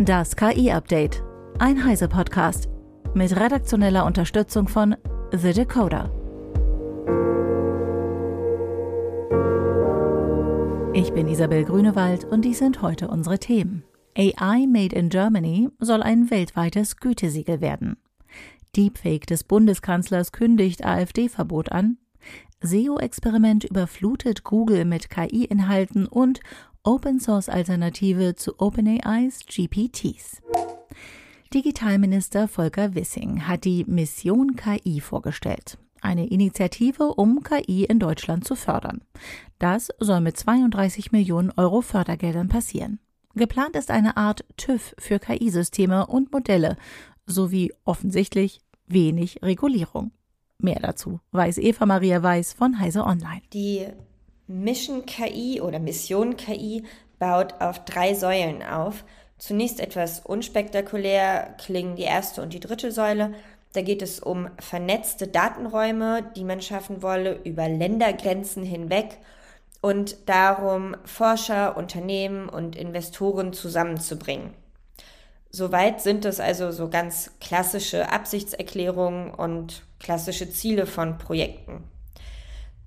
[0.00, 1.24] Das KI-Update.
[1.58, 2.68] Ein Heise-Podcast.
[3.14, 4.94] Mit redaktioneller Unterstützung von
[5.32, 6.12] The Decoder.
[10.94, 13.82] Ich bin Isabel Grünewald und dies sind heute unsere Themen.
[14.16, 17.96] AI Made in Germany soll ein weltweites Gütesiegel werden.
[18.76, 21.98] Deepfake des Bundeskanzlers kündigt AfD-Verbot an.
[22.60, 26.40] SEO-Experiment überflutet Google mit KI-Inhalten und
[26.82, 30.40] Open-Source-Alternative zu OpenAIs GPTs.
[31.52, 35.78] Digitalminister Volker Wissing hat die Mission KI vorgestellt.
[36.00, 39.00] Eine Initiative, um KI in Deutschland zu fördern.
[39.58, 42.98] Das soll mit 32 Millionen Euro Fördergeldern passieren.
[43.34, 46.76] Geplant ist eine Art TÜV für KI-Systeme und Modelle
[47.26, 50.12] sowie offensichtlich wenig Regulierung.
[50.58, 53.42] Mehr dazu weiß Eva Maria Weiß von Heise Online.
[53.52, 53.86] Die
[54.48, 56.84] Mission KI oder Mission KI
[57.18, 59.04] baut auf drei Säulen auf.
[59.36, 63.34] Zunächst etwas unspektakulär klingen die erste und die dritte Säule.
[63.74, 69.18] Da geht es um vernetzte Datenräume, die man schaffen wolle über Ländergrenzen hinweg
[69.80, 74.54] und darum, Forscher, Unternehmen und Investoren zusammenzubringen.
[75.50, 81.84] Soweit sind es also so ganz klassische Absichtserklärungen und klassische Ziele von Projekten.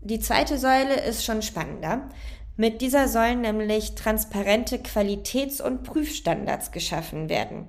[0.00, 2.08] Die zweite Säule ist schon spannender.
[2.56, 7.68] Mit dieser sollen nämlich transparente Qualitäts- und Prüfstandards geschaffen werden.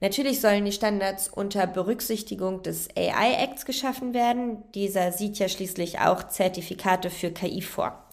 [0.00, 4.62] Natürlich sollen die Standards unter Berücksichtigung des AI Acts geschaffen werden.
[4.74, 8.06] Dieser sieht ja schließlich auch Zertifikate für KI vor.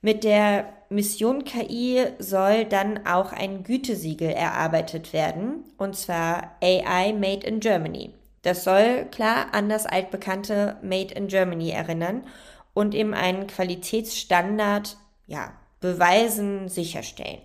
[0.00, 7.46] Mit der Mission KI soll dann auch ein Gütesiegel erarbeitet werden, und zwar AI Made
[7.46, 8.12] in Germany.
[8.42, 12.26] Das soll klar an das altbekannte Made in Germany erinnern
[12.74, 17.40] und eben einen Qualitätsstandard, ja, beweisen, sicherstellen.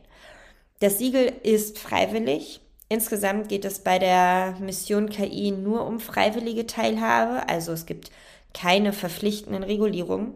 [0.79, 2.61] Das Siegel ist freiwillig.
[2.89, 8.11] Insgesamt geht es bei der Mission KI nur um freiwillige Teilhabe, also es gibt
[8.53, 10.33] keine verpflichtenden Regulierungen.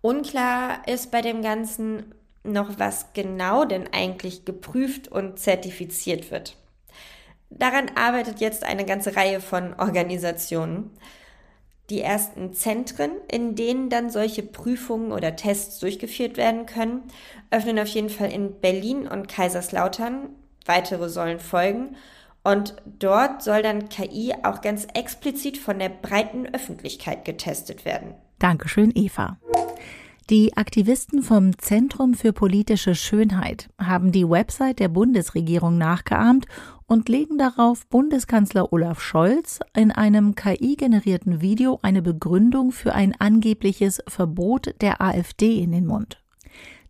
[0.00, 6.56] Unklar ist bei dem Ganzen noch, was genau denn eigentlich geprüft und zertifiziert wird.
[7.50, 10.90] Daran arbeitet jetzt eine ganze Reihe von Organisationen.
[11.88, 17.04] Die ersten Zentren, in denen dann solche Prüfungen oder Tests durchgeführt werden können,
[17.50, 20.30] öffnen auf jeden Fall in Berlin und Kaiserslautern.
[20.64, 21.96] Weitere sollen folgen.
[22.42, 28.14] Und dort soll dann KI auch ganz explizit von der breiten Öffentlichkeit getestet werden.
[28.38, 29.38] Dankeschön, Eva.
[30.28, 36.46] Die Aktivisten vom Zentrum für politische Schönheit haben die Website der Bundesregierung nachgeahmt
[36.86, 44.02] und legen darauf Bundeskanzler Olaf Scholz in einem KI-generierten Video eine Begründung für ein angebliches
[44.08, 46.20] Verbot der AfD in den Mund.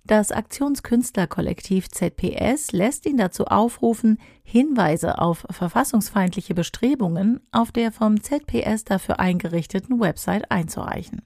[0.05, 8.85] Das Aktionskünstlerkollektiv ZPS lässt ihn dazu aufrufen, Hinweise auf verfassungsfeindliche Bestrebungen auf der vom ZPS
[8.85, 11.21] dafür eingerichteten Website einzureichen.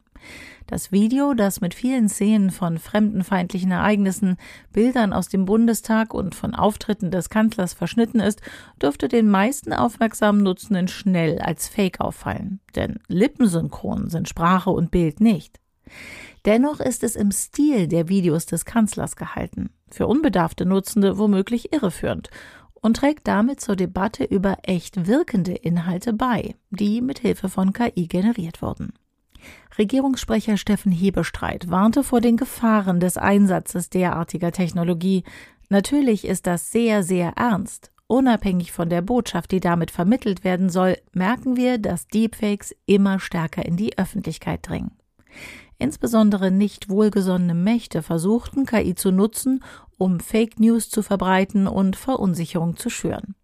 [0.67, 4.37] Das Video, das mit vielen Szenen von fremdenfeindlichen Ereignissen,
[4.73, 8.41] Bildern aus dem Bundestag und von Auftritten des Kanzlers verschnitten ist,
[8.81, 12.61] dürfte den meisten aufmerksamen Nutzenden schnell als Fake auffallen.
[12.77, 15.59] Denn lippensynchron sind Sprache und Bild nicht.
[16.45, 22.31] Dennoch ist es im Stil der Videos des Kanzlers gehalten, für unbedarfte Nutzende womöglich irreführend
[22.75, 28.07] und trägt damit zur Debatte über echt wirkende Inhalte bei, die mit Hilfe von KI
[28.07, 28.95] generiert wurden.
[29.79, 35.25] Regierungssprecher Steffen Hebestreit warnte vor den Gefahren des Einsatzes derartiger Technologie.
[35.69, 37.91] Natürlich ist das sehr, sehr ernst.
[38.07, 43.65] Unabhängig von der Botschaft, die damit vermittelt werden soll, merken wir, dass Deepfakes immer stärker
[43.65, 44.91] in die Öffentlichkeit dringen.
[45.79, 49.63] Insbesondere nicht wohlgesonnene Mächte versuchten, KI zu nutzen,
[49.97, 53.35] um Fake News zu verbreiten und Verunsicherung zu schüren.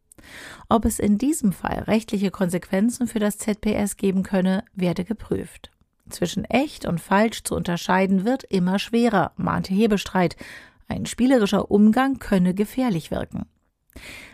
[0.69, 5.71] Ob es in diesem Fall rechtliche Konsequenzen für das ZPS geben könne, werde geprüft.
[6.11, 10.37] Zwischen echt und falsch zu unterscheiden wird immer schwerer, mahnte Hebestreit.
[10.89, 13.47] Ein spielerischer Umgang könne gefährlich wirken.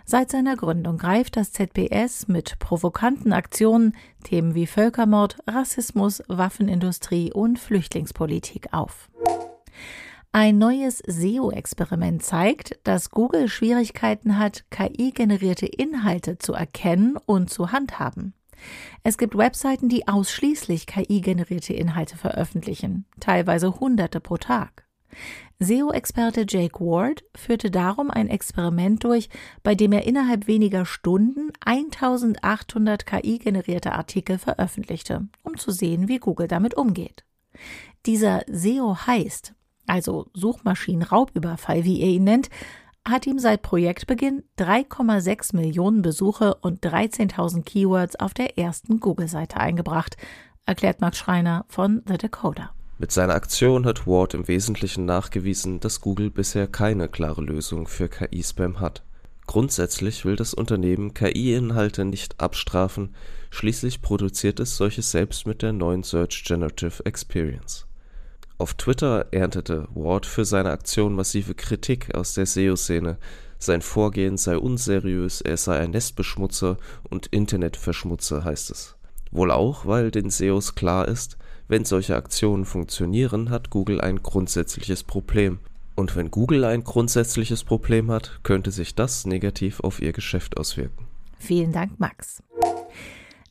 [0.05, 7.59] Seit seiner Gründung greift das ZPS mit provokanten Aktionen Themen wie Völkermord, Rassismus, Waffenindustrie und
[7.59, 9.09] Flüchtlingspolitik auf.
[10.33, 18.35] Ein neues SEO-Experiment zeigt, dass Google Schwierigkeiten hat, KI-generierte Inhalte zu erkennen und zu handhaben.
[19.03, 24.85] Es gibt Webseiten, die ausschließlich KI-generierte Inhalte veröffentlichen, teilweise Hunderte pro Tag.
[25.59, 29.29] SEO-Experte Jake Ward führte darum ein Experiment durch,
[29.63, 36.49] bei dem er innerhalb weniger Stunden 1800 KI-generierte Artikel veröffentlichte, um zu sehen, wie Google
[36.49, 37.25] damit umgeht.
[38.07, 39.55] Dieser SEO heißt,
[39.87, 42.49] also Suchmaschinenraubüberfall, wie er ihn nennt,
[43.09, 50.17] hat ihm seit Projektbeginn 3,6 Millionen Besuche und 13.000 Keywords auf der ersten Google-Seite eingebracht,
[50.67, 52.71] erklärt Max Schreiner von The Decoder.
[52.99, 58.09] Mit seiner Aktion hat Ward im Wesentlichen nachgewiesen, dass Google bisher keine klare Lösung für
[58.09, 59.03] KI-Spam hat.
[59.47, 63.15] Grundsätzlich will das Unternehmen KI-Inhalte nicht abstrafen,
[63.51, 67.87] schließlich produziert es solche selbst mit der neuen Search Generative Experience.
[68.59, 73.19] Auf Twitter erntete Ward für seine Aktion massive Kritik aus der SEO-Szene,
[73.59, 76.79] sein Vorgehen sei unseriös, er sei ein Nestbeschmutzer
[77.09, 78.97] und Internetverschmutzer, heißt es.
[79.31, 81.39] Wohl auch, weil den SEOs klar ist,
[81.69, 85.61] wenn solche Aktionen funktionieren, hat Google ein grundsätzliches Problem.
[85.95, 91.07] Und wenn Google ein grundsätzliches Problem hat, könnte sich das negativ auf ihr Geschäft auswirken.
[91.39, 92.43] Vielen Dank, Max.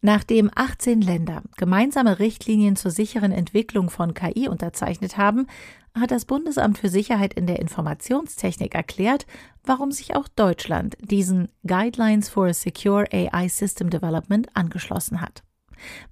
[0.01, 5.45] Nachdem 18 Länder gemeinsame Richtlinien zur sicheren Entwicklung von KI unterzeichnet haben,
[5.93, 9.27] hat das Bundesamt für Sicherheit in der Informationstechnik erklärt,
[9.63, 15.43] warum sich auch Deutschland diesen Guidelines for a Secure AI System Development angeschlossen hat.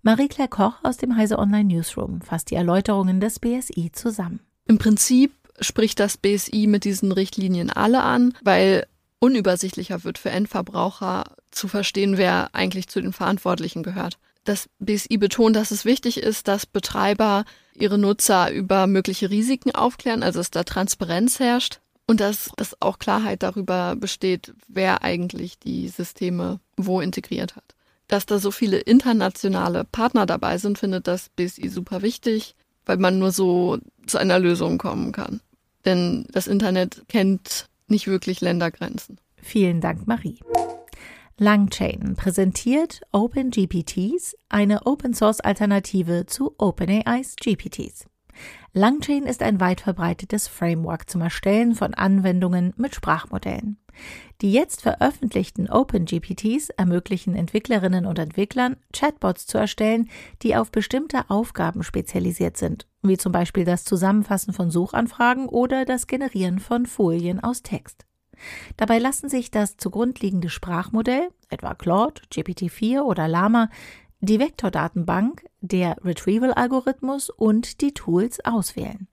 [0.03, 4.41] Marie-Claire Koch aus dem Heise Online Newsroom fasst die Erläuterungen des BSI zusammen.
[4.65, 5.31] Im Prinzip
[5.61, 8.85] spricht das BSI mit diesen Richtlinien alle an, weil
[9.19, 14.17] unübersichtlicher wird für Endverbraucher zu verstehen, wer eigentlich zu den Verantwortlichen gehört.
[14.43, 20.23] Das BSI betont, dass es wichtig ist, dass Betreiber ihre Nutzer über mögliche Risiken aufklären,
[20.23, 25.87] also dass da Transparenz herrscht und dass es auch Klarheit darüber besteht, wer eigentlich die
[25.89, 27.75] Systeme wo integriert hat.
[28.07, 32.55] Dass da so viele internationale Partner dabei sind, findet das BSI super wichtig,
[32.85, 35.41] weil man nur so zu einer Lösung kommen kann.
[35.85, 39.19] Denn das Internet kennt nicht wirklich Ländergrenzen.
[39.41, 40.39] Vielen Dank, Marie.
[41.41, 48.07] Langchain präsentiert OpenGPTs, eine Open-Source-Alternative zu OpenAIs GPTs.
[48.73, 53.77] Langchain ist ein weit verbreitetes Framework zum Erstellen von Anwendungen mit Sprachmodellen.
[54.41, 60.09] Die jetzt veröffentlichten OpenGPTs ermöglichen Entwicklerinnen und Entwicklern, Chatbots zu erstellen,
[60.41, 66.07] die auf bestimmte Aufgaben spezialisiert sind, wie zum Beispiel das Zusammenfassen von Suchanfragen oder das
[66.07, 68.08] Generieren von Folien aus Text.
[68.77, 73.69] Dabei lassen sich das zugrundliegende Sprachmodell, etwa Claude, GPT-4 oder Lama,
[74.21, 79.07] die Vektordatenbank, der Retrieval-Algorithmus und die Tools auswählen.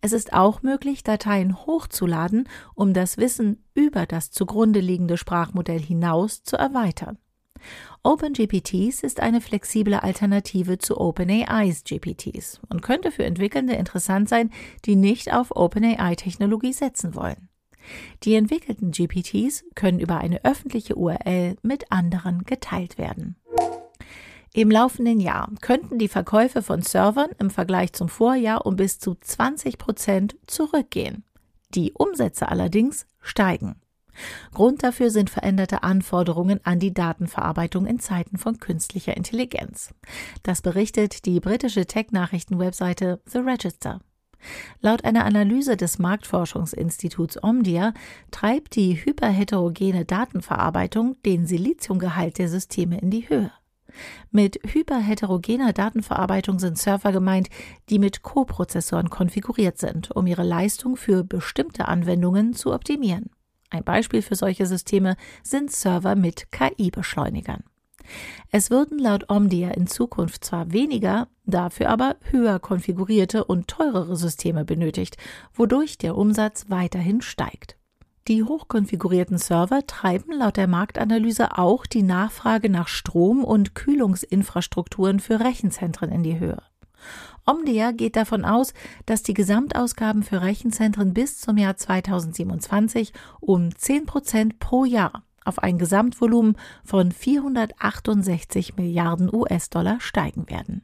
[0.00, 6.44] Es ist auch möglich, Dateien hochzuladen, um das Wissen über das zugrunde liegende Sprachmodell hinaus
[6.44, 7.18] zu erweitern.
[8.04, 14.50] OpenGPTs ist eine flexible Alternative zu OpenAIs GPTs und könnte für Entwickelnde interessant sein,
[14.84, 17.47] die nicht auf OpenAI-Technologie setzen wollen.
[18.24, 23.36] Die entwickelten GPTs können über eine öffentliche URL mit anderen geteilt werden.
[24.54, 29.14] Im laufenden Jahr könnten die Verkäufe von Servern im Vergleich zum Vorjahr um bis zu
[29.14, 31.24] 20 Prozent zurückgehen.
[31.74, 33.76] Die Umsätze allerdings steigen.
[34.52, 39.94] Grund dafür sind veränderte Anforderungen an die Datenverarbeitung in Zeiten von künstlicher Intelligenz.
[40.42, 44.00] Das berichtet die britische Tech-Nachrichten-Webseite The Register.
[44.80, 47.92] Laut einer Analyse des Marktforschungsinstituts Omdia
[48.30, 53.52] treibt die hyperheterogene Datenverarbeitung den Siliziumgehalt der Systeme in die Höhe.
[54.30, 57.48] Mit hyperheterogener Datenverarbeitung sind Server gemeint,
[57.88, 63.30] die mit Coprozessoren konfiguriert sind, um ihre Leistung für bestimmte Anwendungen zu optimieren.
[63.70, 67.64] Ein Beispiel für solche Systeme sind Server mit KI-Beschleunigern.
[68.50, 74.64] Es würden laut Omdia in Zukunft zwar weniger, dafür aber höher konfigurierte und teurere Systeme
[74.64, 75.16] benötigt,
[75.54, 77.76] wodurch der Umsatz weiterhin steigt.
[78.28, 85.40] Die hochkonfigurierten Server treiben laut der Marktanalyse auch die Nachfrage nach Strom- und Kühlungsinfrastrukturen für
[85.40, 86.62] Rechenzentren in die Höhe.
[87.46, 88.74] Omdia geht davon aus,
[89.06, 95.58] dass die Gesamtausgaben für Rechenzentren bis zum Jahr 2027 um 10 Prozent pro Jahr auf
[95.58, 100.82] ein Gesamtvolumen von 468 Milliarden US-Dollar steigen werden.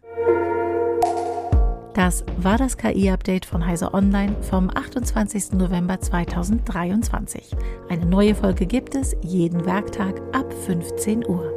[1.94, 5.52] Das war das KI-Update von Heise Online vom 28.
[5.52, 7.54] November 2023.
[7.88, 11.52] Eine neue Folge gibt es jeden Werktag ab 15 Uhr.